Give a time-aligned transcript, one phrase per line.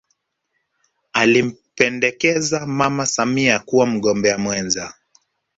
[1.13, 4.93] alimpendekeza mama samia kuwa mgombea mwenza